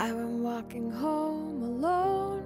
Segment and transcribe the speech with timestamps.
[0.00, 2.40] I went walking home alone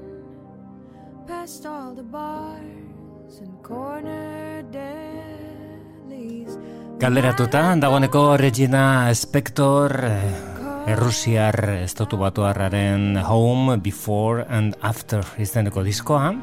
[1.28, 6.58] Past all the bars and corner delis
[6.98, 11.54] Galderatuta, dagoeneko Regina Spector, eh, Errusiar
[11.84, 16.34] estotu batuarraren Home, Before and After izeneko diskoa.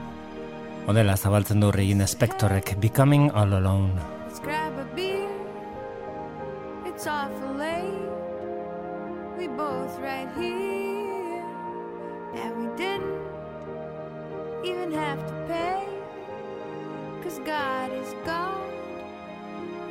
[0.88, 4.00] Honela zabaltzen du Regina Spectorek Becoming All Alone.
[4.28, 5.28] Let's grab a beer
[6.88, 8.00] It's awful late
[9.38, 10.71] We both right here
[17.46, 18.72] God is God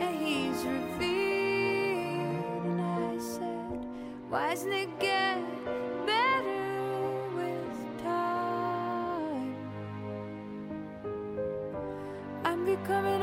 [0.01, 2.31] And He's revealed
[2.65, 3.87] And I said
[4.29, 5.43] Why doesn't it get
[6.07, 9.57] better with time?
[12.45, 13.20] I'm becoming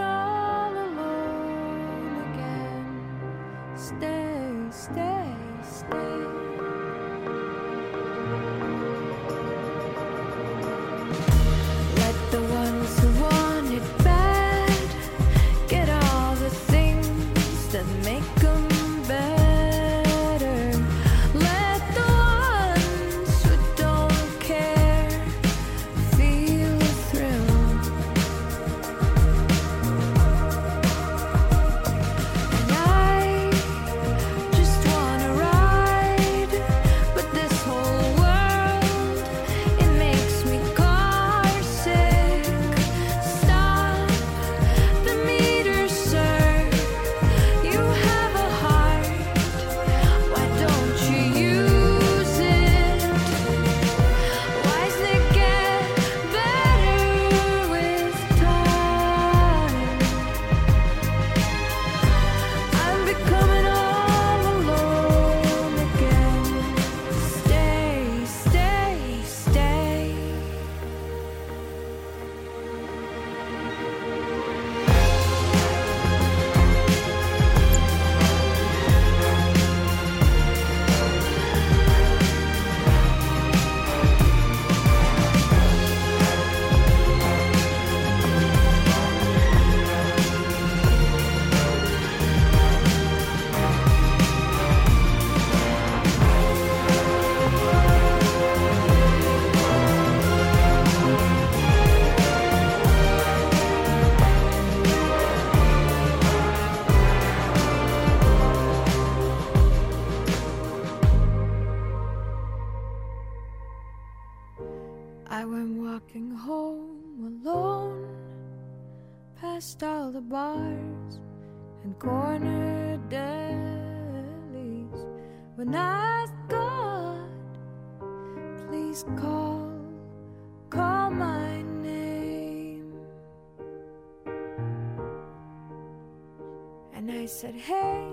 [137.38, 138.04] said, hey,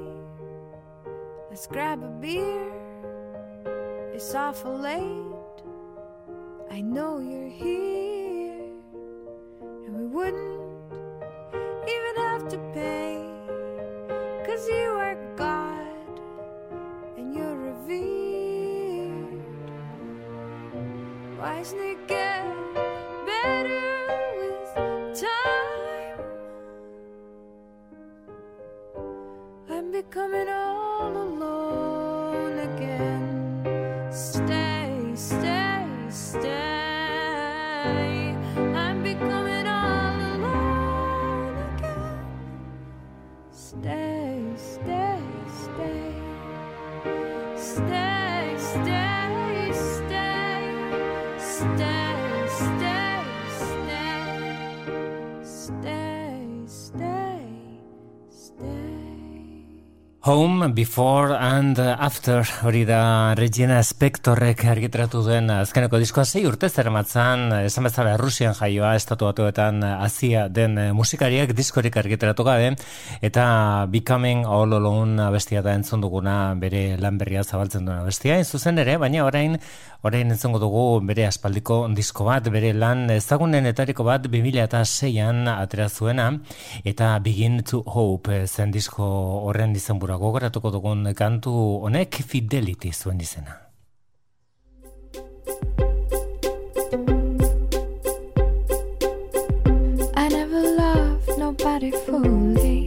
[1.49, 2.71] let's grab a beer.
[4.12, 5.62] It's awful late.
[6.71, 8.69] I know you're here,
[9.87, 10.61] and we wouldn't
[11.89, 13.25] even have to pay,
[14.45, 16.21] cause you are God
[17.17, 19.41] and you're revered.
[21.39, 22.45] Why doesn't it get
[23.25, 23.94] better
[60.27, 66.25] Home, Before and After hori da Regina Spectorrek argitratu duen azkeneko diskoa.
[66.25, 72.47] Zei urte zer matzan, esan bezala Rusian jaioa, estatu batuetan azia den musikariak diskorik argitratu
[72.49, 72.71] gabe,
[73.21, 73.44] eta
[73.93, 78.81] Becoming All Alone abestia da entzun duguna bere lan berria zabaltzen duen abestia, ez zuzen
[78.81, 79.59] ere, baina orain
[80.05, 86.31] orain entzungo dugu bere aspaldiko disko bat, bere lan ezagunen etariko bat 2006an atera zuena,
[86.85, 89.05] eta Begin to Hope zen disko
[89.49, 91.50] horren izenbura pero gogoratuko dugun kantu
[91.82, 93.58] honek Fidelity zuen izena.
[100.14, 102.87] I never loved nobody fully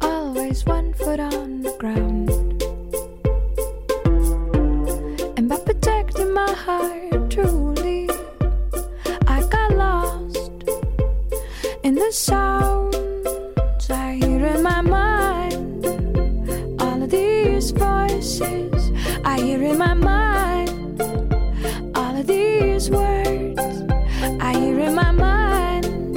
[0.00, 2.30] Always one foot on the ground
[5.36, 8.06] And by protecting my heart truly
[9.26, 10.62] I got lost
[11.82, 12.49] in the sound
[17.68, 18.90] voices
[19.22, 21.02] I hear in my mind.
[21.94, 23.60] All of these words
[24.40, 26.16] I hear in my mind.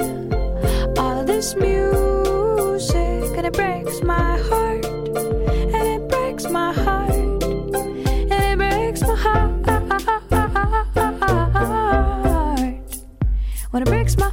[0.98, 4.86] All of this music, and it breaks my heart.
[4.86, 7.12] And it breaks my heart.
[7.12, 9.52] And it breaks my heart.
[13.70, 14.30] When it breaks my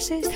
[0.00, 0.28] horses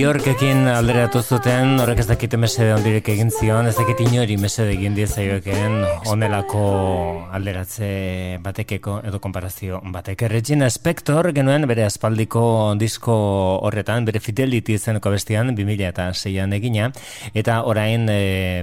[0.00, 4.94] Bjorkekin alderatu zuten, horrek ez dakite mesede ondirek egin zion, ez dakit inori mesede egin
[4.96, 5.74] diezaiokeen
[6.08, 6.62] onelako
[7.36, 7.90] alderatze
[8.40, 10.24] batekeko edo konparazio batek.
[10.32, 12.46] Regina Spector genuen bere aspaldiko
[12.80, 13.18] disko
[13.68, 16.88] horretan, bere Fidelity izeneko bestian, 2006an egina,
[17.36, 18.18] eta orain e,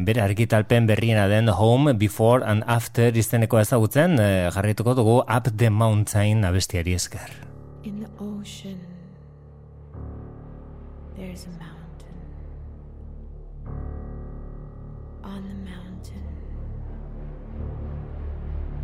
[0.09, 5.53] bere argitalpen berriena den Home, Before and After izeneko ezagutzen, eh, e, jarrituko dugu Up
[5.53, 7.29] the Mountain abestiari esker.
[7.83, 8.96] In the ocean
[11.17, 12.13] There's a mountain.
[15.23, 16.37] On the mountain,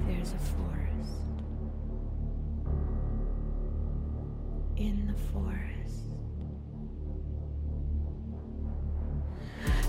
[0.08, 1.12] there's a forest.
[4.78, 5.74] In the forest,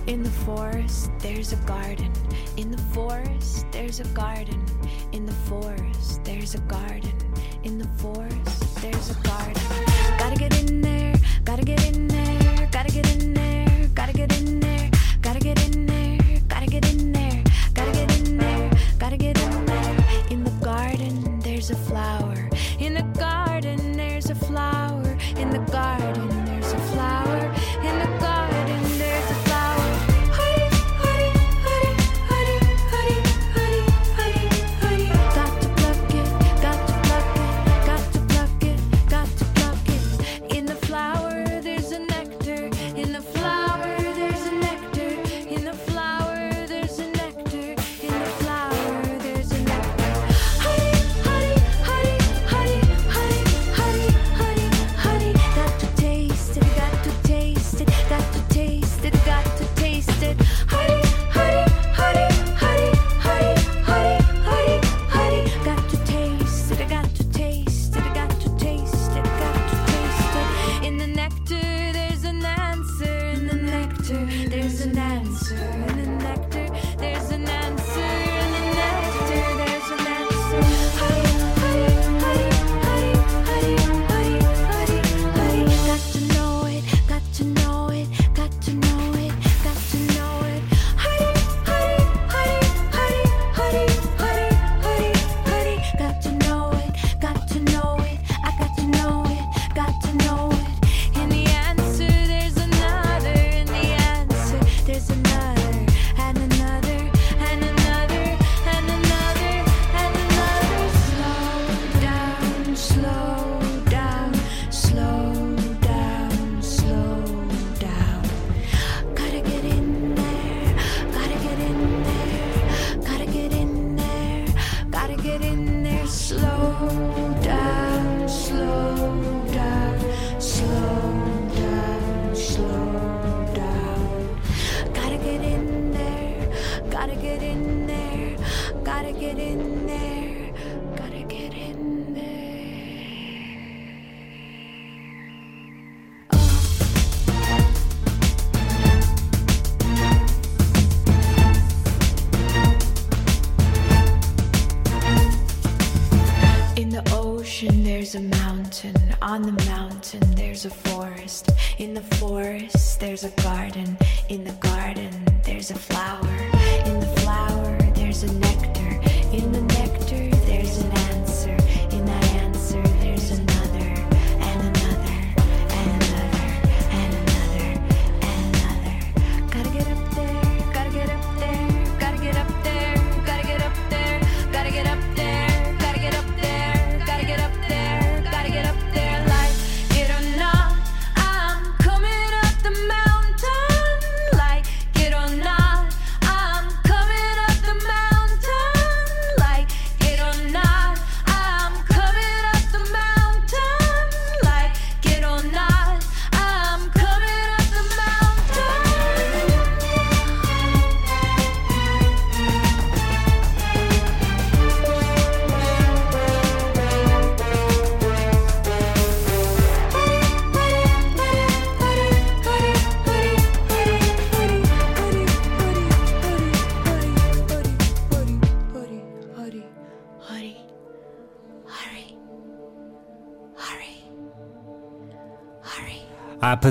[0.06, 2.12] In the forest, there's a garden.
[2.58, 4.62] In the forest, there's a garden.
[5.12, 7.16] In the forest, there's a garden.
[7.62, 9.62] In the forest, there's a garden.
[10.18, 12.03] Gotta get in there, gotta get in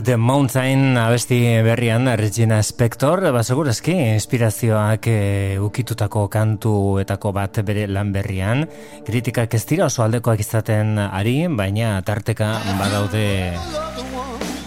[0.02, 8.10] The Mountain abesti berrian Regina Spector, ba segurazki inspirazioak e, ukitutako kantuetako bat bere lan
[8.16, 8.66] berrian.
[9.06, 13.54] Kritikak ez dira oso aldekoak izaten ari, baina tarteka badaude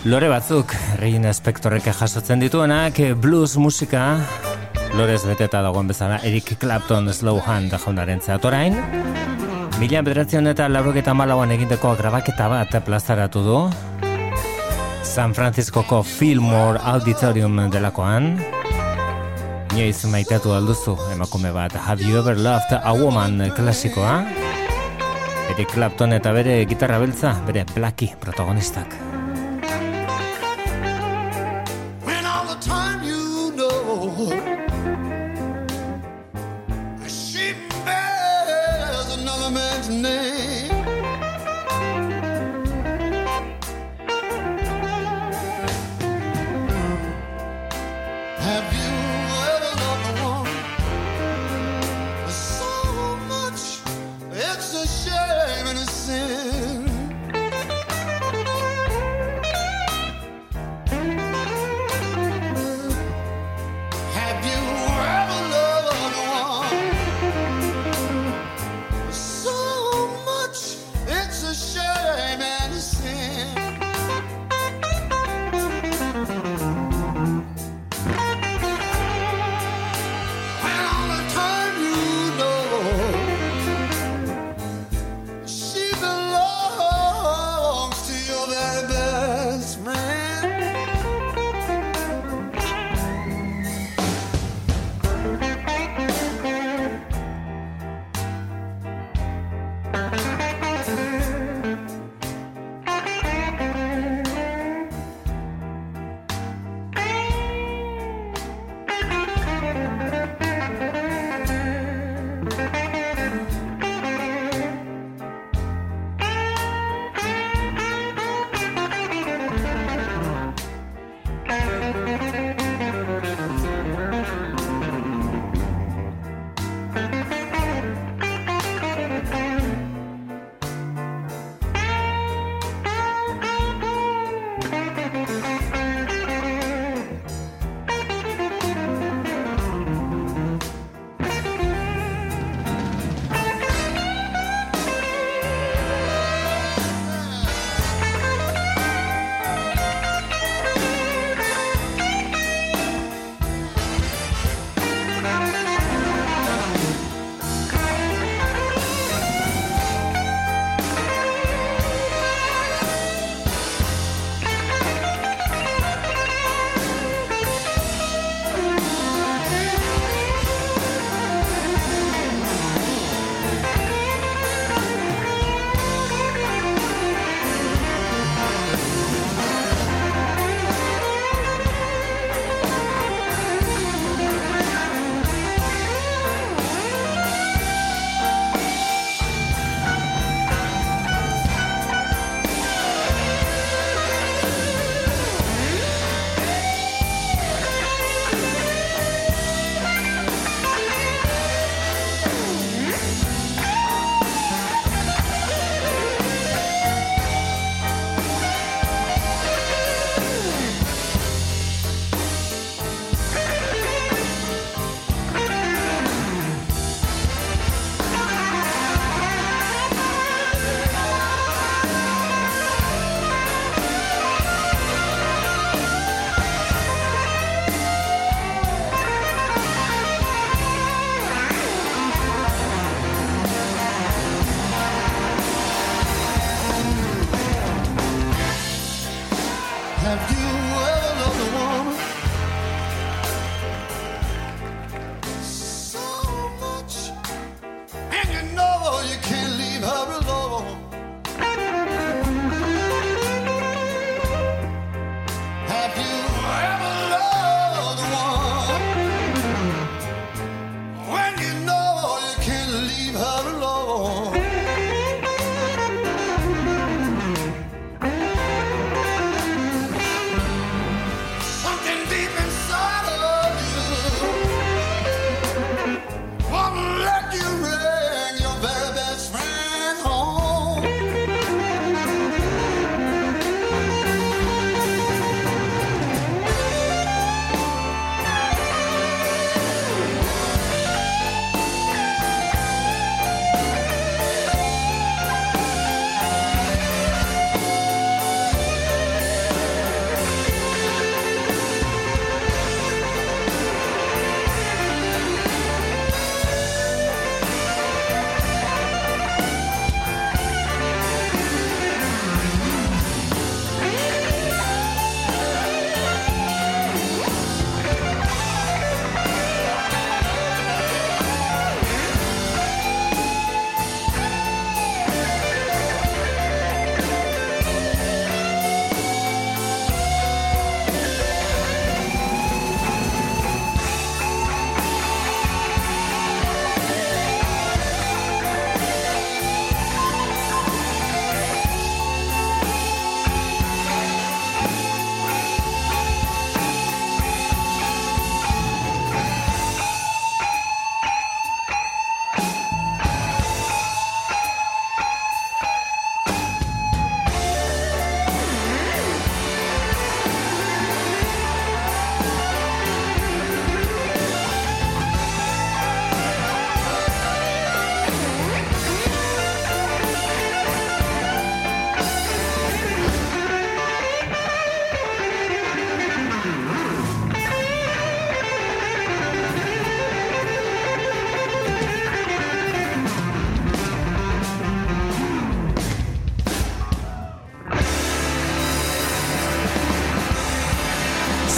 [0.06, 4.20] lore batzuk Regina Spectorrek jasotzen dituenak, blues musika,
[4.94, 8.78] lorez beteta dagoen bezala, Eric Clapton Slow Hand jaunaren zeatorain.
[9.80, 13.60] Mila bederatzen eta lauroketa malauan egindeko grabaketa bat plazaratu du,
[15.06, 18.36] San Franciscoko Fillmore Auditorium delakoan.
[19.72, 24.18] Inoiz maiteatu alduzu emakume bat Have You Ever Loved a Woman klasikoa.
[25.54, 28.98] Eric Clapton eta bere gitarra beltza, bere Blackie protagonistak.
[39.86, 40.55] the Lord.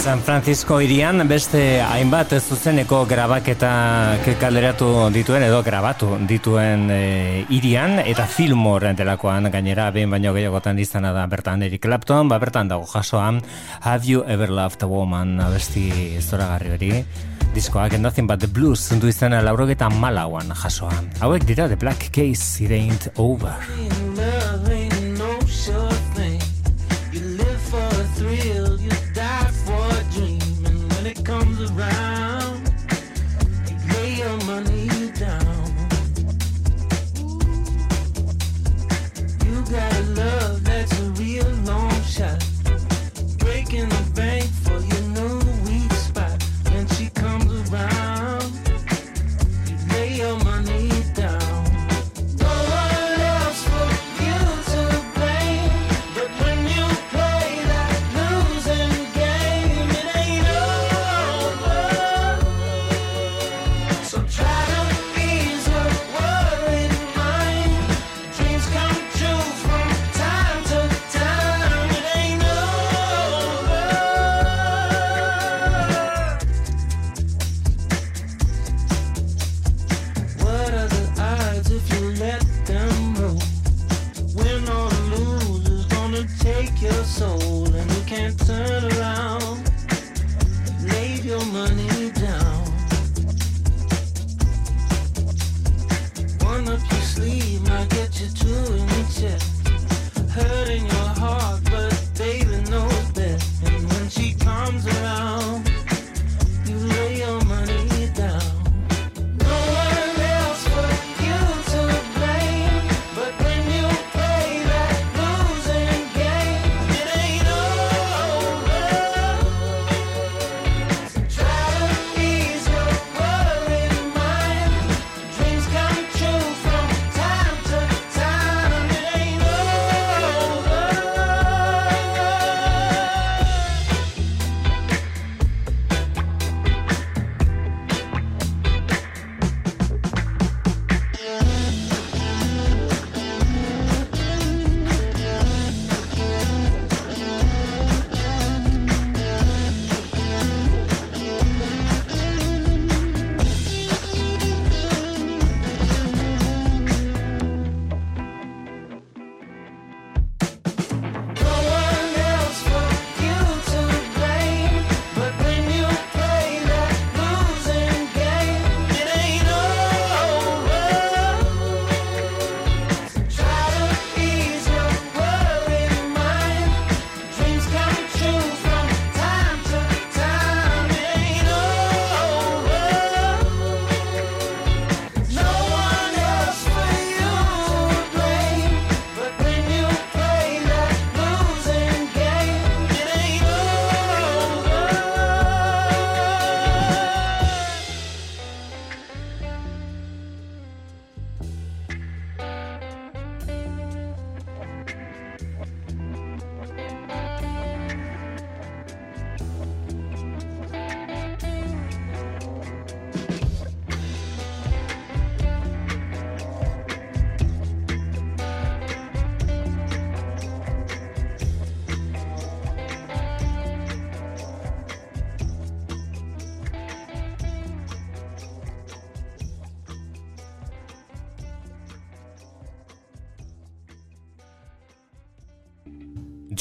[0.09, 8.25] San Francisco irian beste hainbat zuzeneko grabaketa kaleratu dituen edo grabatu dituen e, irian eta
[8.25, 9.51] filmoren delakoan.
[9.53, 13.43] Gainera behin baino gehiagotan izana da bertan Eric Clapton, ba bertan dago jasoan
[13.85, 15.37] Have You Ever Loved a Woman?
[15.45, 16.91] Abesti zoragarri hori.
[17.53, 22.09] Diskoak and nothing but the blues zentu izena laurogeta malauan jasoan hauek dira The Black
[22.09, 24.08] Case It Ain't Over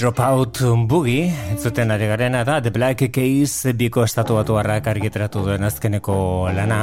[0.09, 5.68] Dropout Boogie, entzuten ari garena da, The Black Case biko estatu batu harrak argiteratu duen
[5.68, 6.79] azkeneko lana.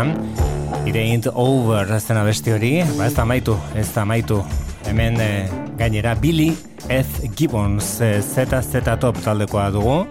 [0.86, 4.44] It ain't over zena besti hori, ba ez da maitu, ez da maitu.
[4.86, 6.52] Hemen eh, gainera Billy
[6.86, 7.26] F.
[7.34, 10.04] Gibbons eh, ZZ Top taldekoa dugu.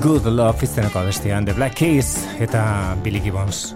[0.00, 3.74] Good Love izeneko bestian, The Black Case eta Billy Gibbons.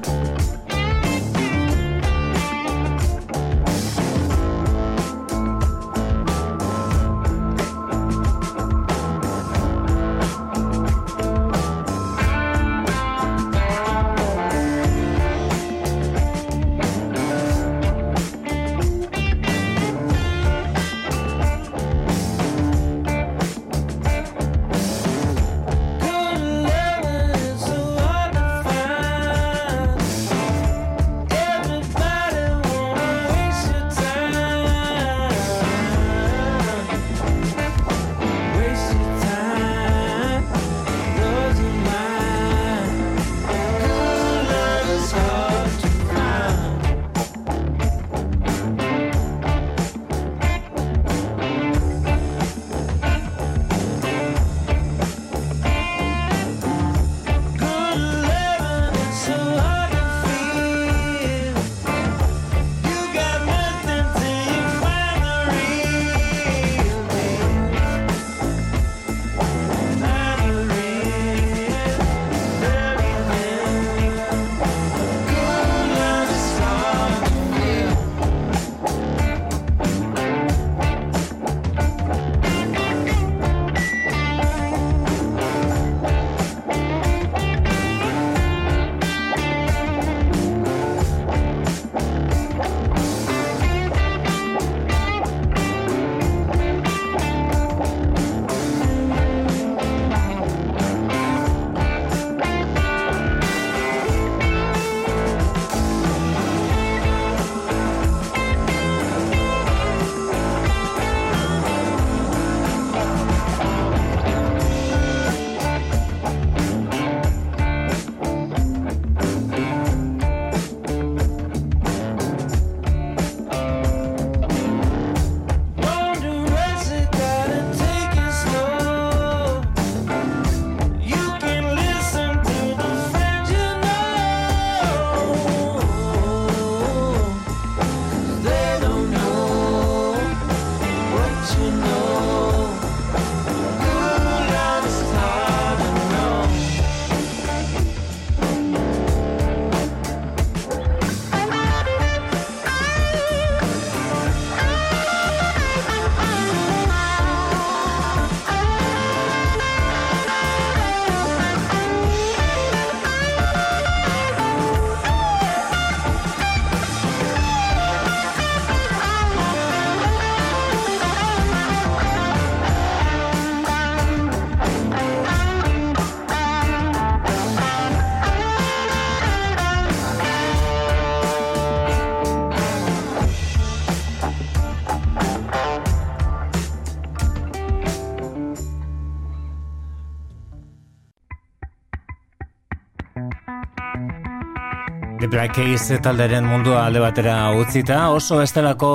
[195.38, 198.88] Black Keys talderen mundua alde batera utzita, oso estelako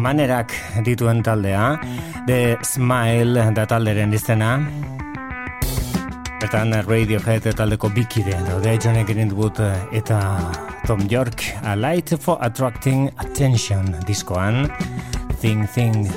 [0.00, 0.54] manerak
[0.86, 1.74] dituen taldea,
[2.24, 4.54] The Smile da talderen izena.
[6.40, 9.60] Bertan Radiohead taldeko bikide, daude John Greenwood
[9.92, 10.22] eta
[10.86, 14.70] Tom York, A Light for Attracting Attention diskoan,
[15.42, 16.08] Thing Thing.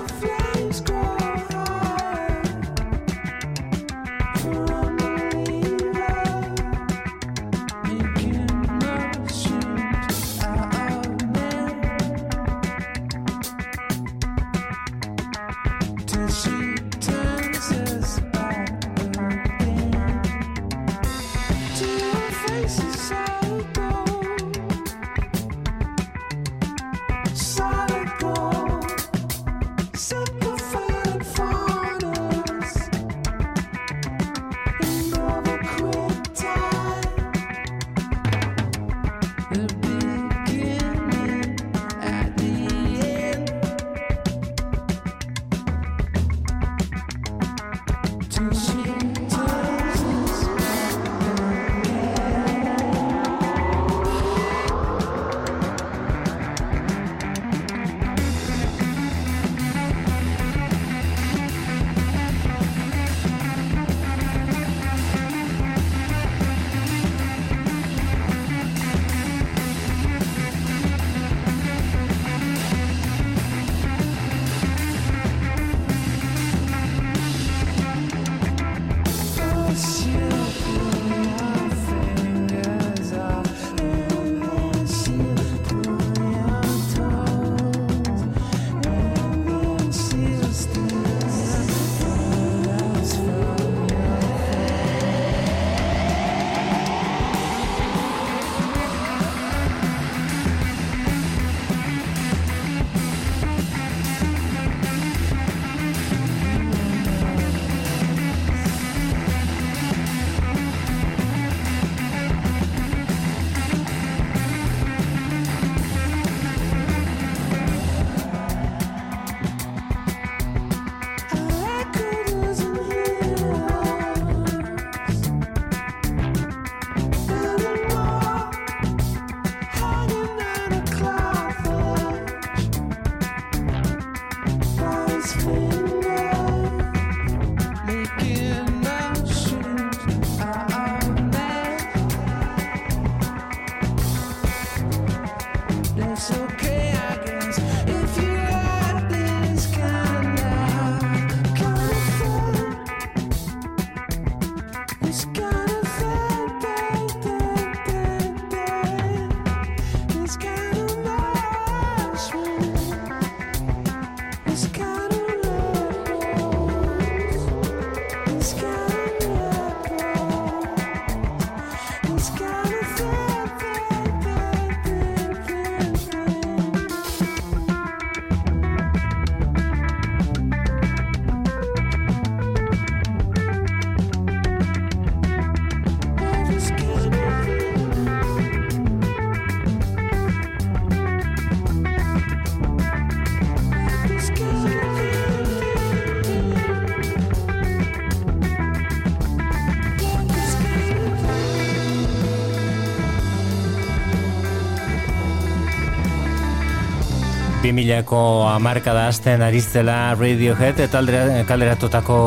[207.72, 211.02] Milako amarka da azten ariztela Radiohead eta
[211.48, 212.18] kalderatutako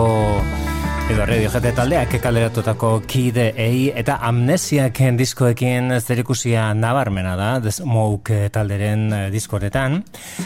[1.12, 9.10] edo Radiohead taldeak kalderatutako kide ei eta amnesiak diskoekin zerikusia nabarmena da The Smoke talderen
[9.32, 10.02] diskoretan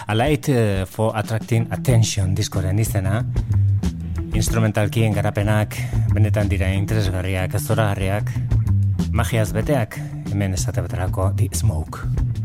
[0.07, 0.51] A Light
[0.87, 3.23] for Attracting Attention diskoren izena.
[4.35, 5.77] Instrumentalkien garapenak
[6.15, 8.35] benetan dira interesgarriak, zoragarriak
[9.13, 12.38] magiaz beteak hemen esate baterako The Smoke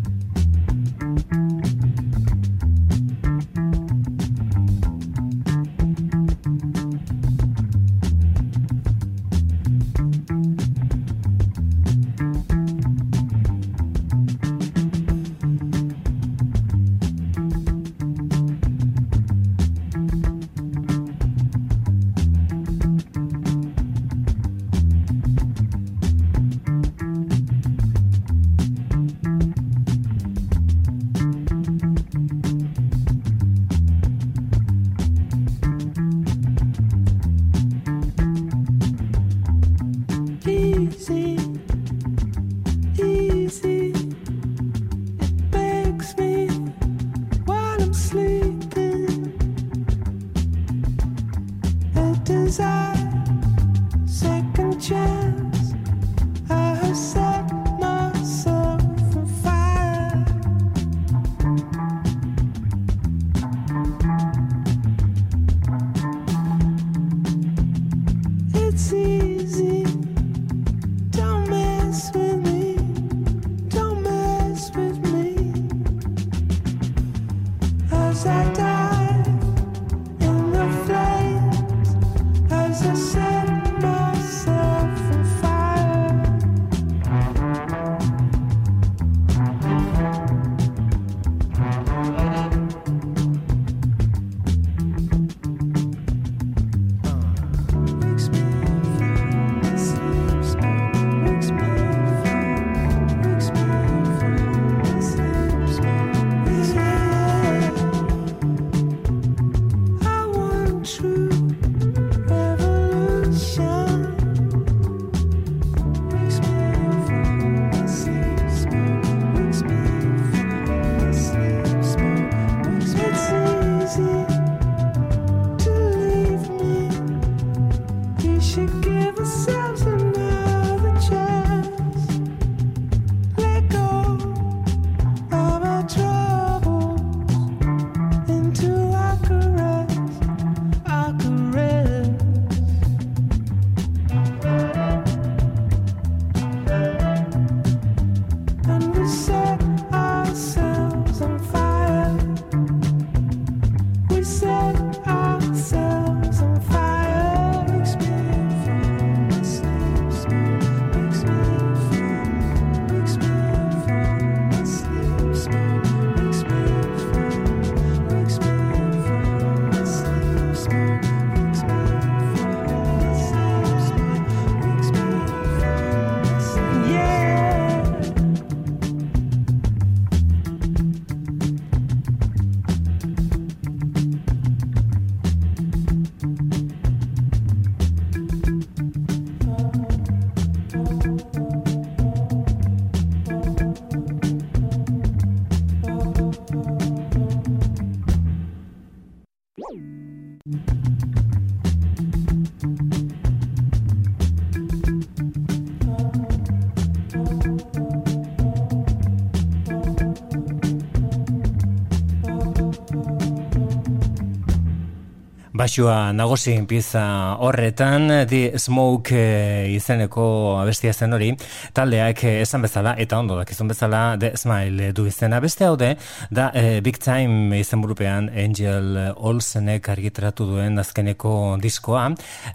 [215.73, 221.31] Basua nagosi pieza horretan, di smoke e, izeneko abestia zen hori,
[221.73, 225.41] taldeak eh, esan bezala, eta ondo dakizun bezala, the smile du izena.
[225.41, 225.95] Beste haude,
[226.29, 232.11] da e, big time izen burupean Angel Olsenek argitratu duen azkeneko diskoa,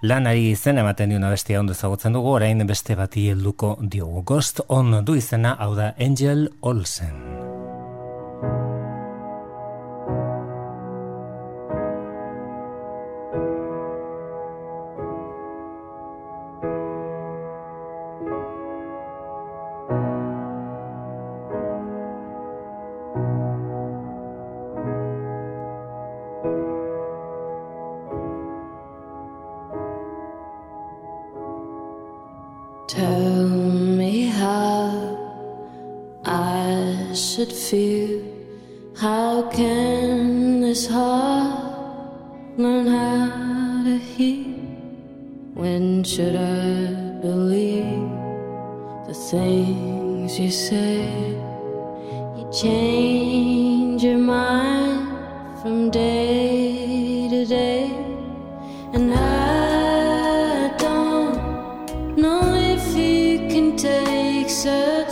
[0.07, 4.23] lanari izen ematen diuna bestia ondo ezagutzen dugu, orain beste bati helduko diogu.
[4.31, 7.58] Ghost on du izena, hau da Angel Olsen.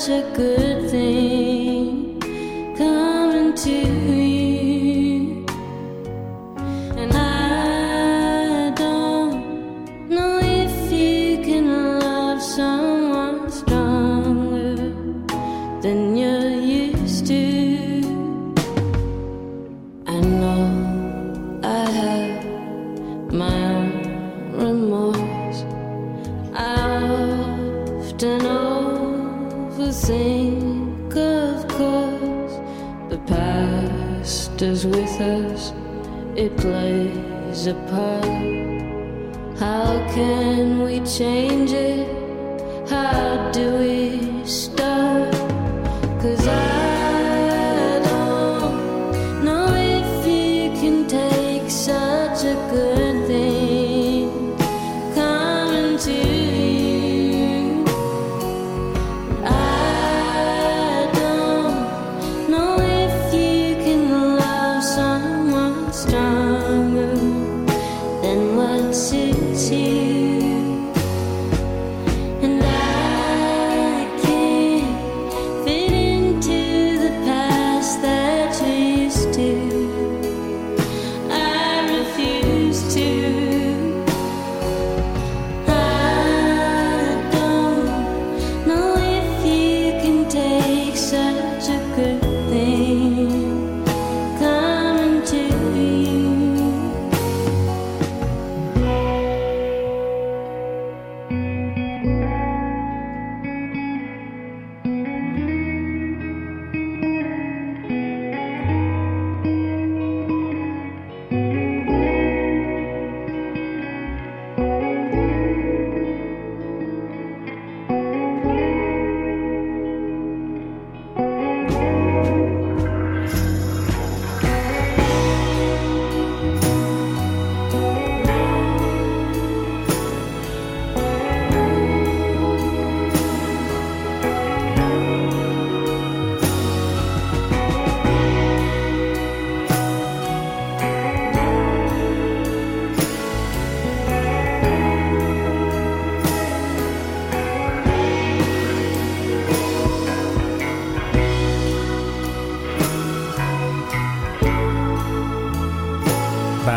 [0.07, 0.56] such a good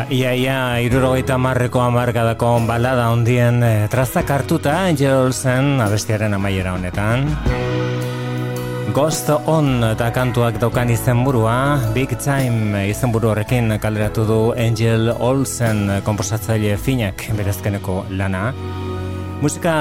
[0.10, 7.28] Ia, ia, irurogeita marreko amarkadako balada ondien e, trazak hartuta Angelsen abestiaren amaiera honetan.
[8.90, 16.74] Ghost On eta kantuak daukan izenburua, Big Time izenburu horrekin kaleratu du Angel Olsen komposatzaile
[16.82, 18.48] finak berezkeneko lana.
[19.44, 19.76] Musika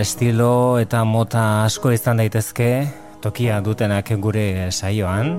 [0.00, 2.70] estilo eta mota asko izan daitezke,
[3.20, 5.36] tokia dutenak gure saioan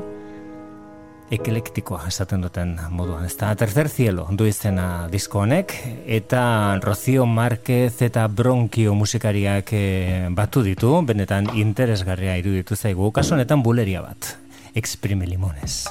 [1.31, 3.25] eklektikoa esaten duten moduan.
[3.27, 5.75] Ez da, tercer cielo du izena disko honek,
[6.19, 6.41] eta
[6.83, 14.03] Rocio Marquez eta Bronkio musikariak eh, batu ditu, benetan interesgarria iruditu zaigu, kaso honetan buleria
[14.05, 14.35] bat,
[14.75, 15.83] exprime limones.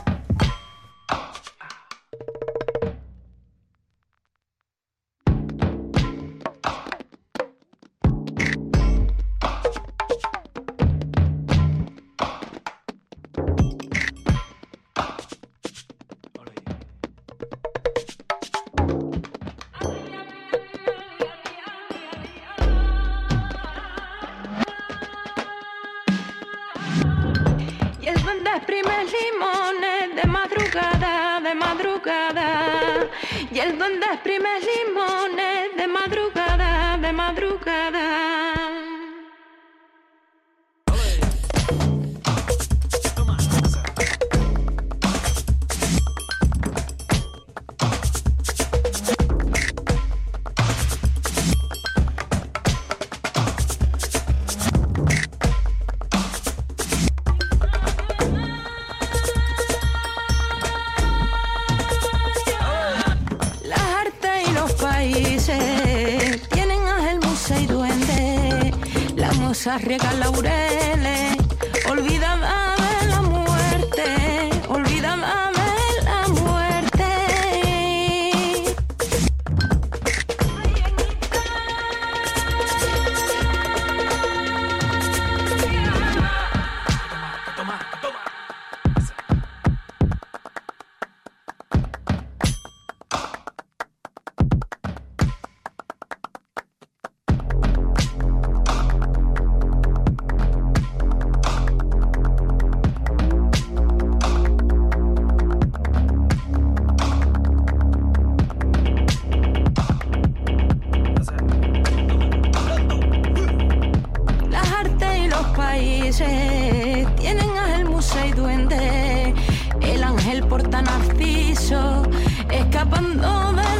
[115.77, 119.35] países tienen al museo y duende.
[119.83, 122.03] El ángel porta narciso,
[122.51, 123.76] escapando de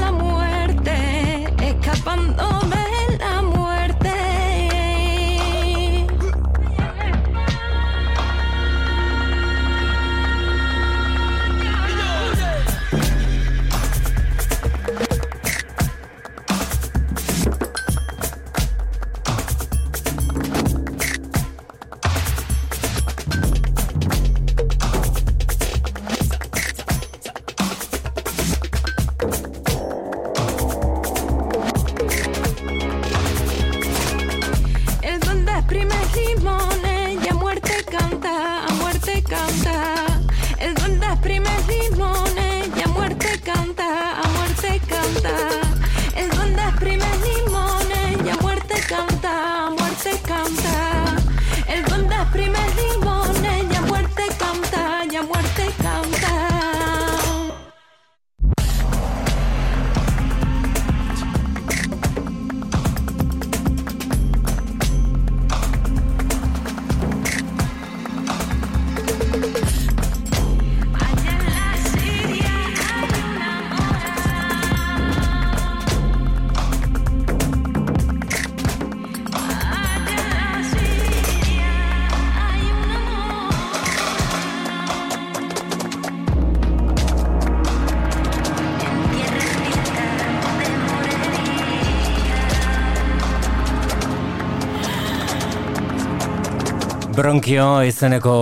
[97.17, 98.33] Bronkio izeneko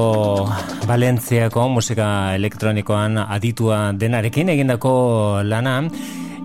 [0.89, 4.95] Valentziako musika elektronikoan aditua denarekin egindako
[5.47, 5.77] lana.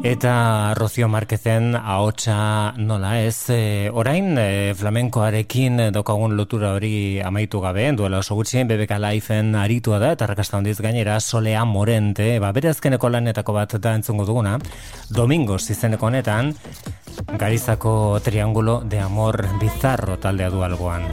[0.06, 7.90] Eta Rocio Marquezen ahotsa nola ez e, orain e, flamenkoarekin dokagun lotura hori amaitu gabe
[7.98, 12.38] duela oso gutxien BBK Lifeen aritua da eta rakasta hondiz gainera Solea Morente.
[12.40, 14.60] Ba bere azkeneko lanetako bat da entzungo duguna
[15.10, 16.54] Domingos izeneko honetan
[17.38, 21.10] Garizako Triángulo de Amor Bizarro taldea du algoan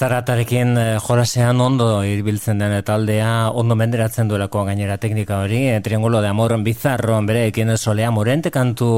[0.00, 6.22] Zaratarekin eh, jolasean ondo ibiltzen den taldea, ondo menderatzen duelako gainera teknika hori, e, triangulo
[6.24, 8.88] de amor bizarro, bere ekin solea morente kantu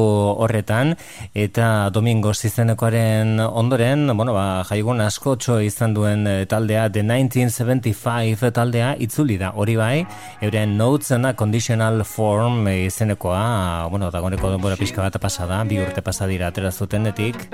[0.44, 0.94] horretan,
[1.34, 8.52] eta domingo zizenekoaren ondoren, bueno, ba, jaigun asko txo izan duen eh, taldea, The 1975
[8.54, 10.06] taldea, itzuli da, hori bai,
[10.40, 16.00] euren notes and conditional form izenekoa, bueno, da goneko denbora pixka bat pasada, bi urte
[16.00, 17.48] pasadira atera zutenetik,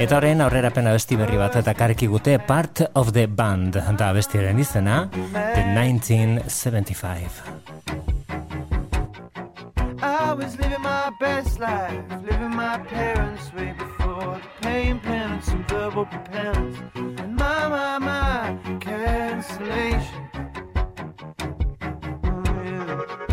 [0.00, 4.12] eta horren aurrera pena besti berri bat, eta karki gute part of the band da
[4.14, 5.18] bestiaren izena eh?
[5.54, 7.28] the 1975
[10.02, 15.68] I was living my best life living my parents way before the pain penance and
[15.68, 20.24] verbal repentance and my my my cancellation.
[22.22, 23.29] Mm, With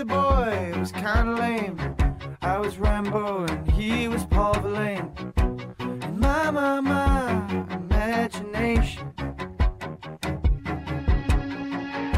[0.00, 1.78] a boy, was kinda lame.
[2.40, 5.12] I was Rambo and he was Paul Verlaine.
[5.78, 9.12] And my, my, my imagination.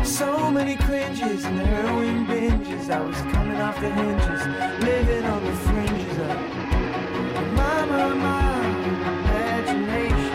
[0.05, 2.89] So many cringes and heroin binges.
[2.89, 4.47] I was coming off the hinges,
[4.85, 6.37] living on the fringes of
[7.59, 8.65] my, my, my
[9.19, 10.35] imagination.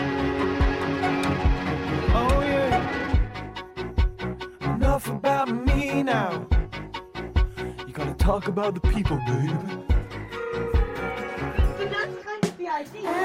[2.14, 3.14] Oh yeah.
[4.74, 6.46] Enough about me now
[8.28, 9.50] talk about the people, babe.
[11.78, 13.17] But that's kind of the idea.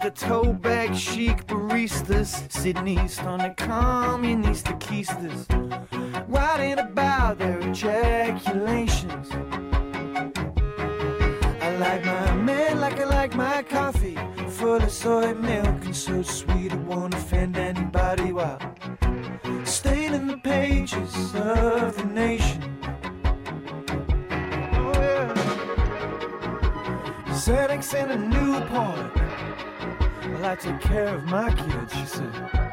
[0.00, 5.46] Vaccinista, toe bag chic baristas, sitting east on the communista keisters,
[6.28, 9.30] writing about their ejaculations.
[11.62, 16.22] I like my men like I like my coffee, full of soy milk and so
[16.22, 18.60] sweet it won't offend anybody while
[19.64, 22.62] staining the pages of the nation.
[24.72, 25.34] Oh, yeah.
[27.92, 29.29] A Newport.
[30.44, 32.69] I take care of my kids, she said.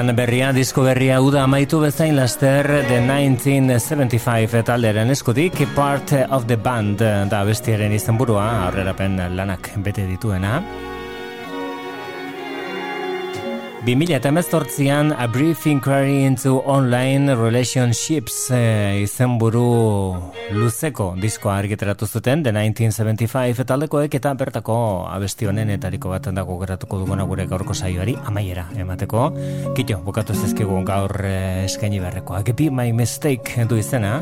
[0.00, 6.56] Lan berria, disko berria uda amaitu bezain laster The 1975 talderen eskutik Part of the
[6.56, 10.62] Band da bestiaren izenburua aurrerapen lanak bete dituena
[13.80, 20.20] 2018an A Brief Inquiry into Online Relationships e, izenburu
[20.52, 24.76] luzeko diskoa argitaratu zuten The 1975 taldekoek eta bertako
[25.08, 29.30] abesti honenetariko bat dago geratuko duguna gure gaurko saioari amaiera emateko.
[29.72, 32.52] Kito, bukatu zezkigu gaur e, eskaini beharrekoak.
[32.52, 34.18] Be My Mistake du izena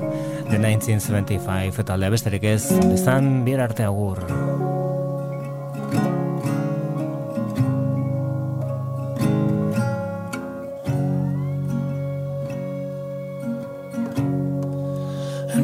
[0.53, 2.63] The 1975 taldea besterik ez,
[2.95, 4.23] izan bier arte agur.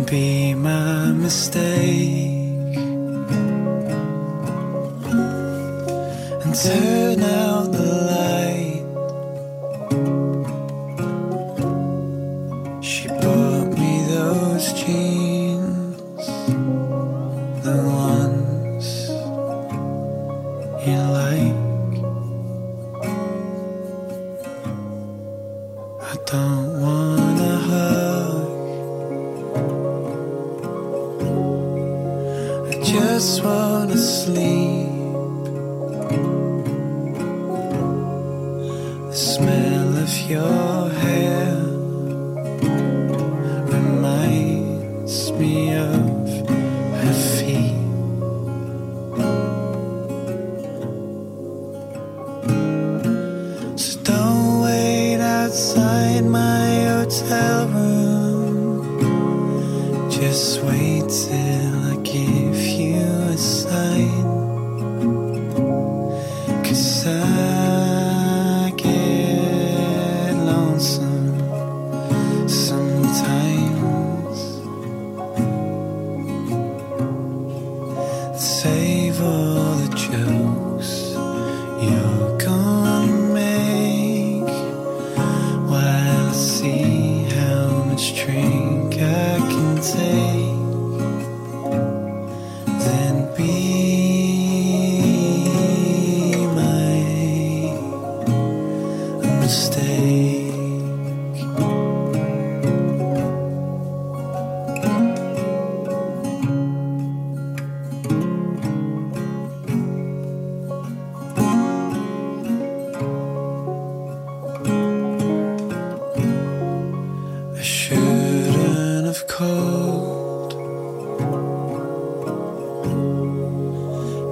[0.07, 2.77] Be my mistake
[6.43, 8.54] and turn out the light.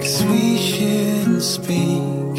[0.03, 2.37] Cause we shouldn't speak.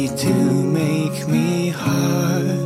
[0.00, 0.34] You do
[0.72, 2.63] make me hard,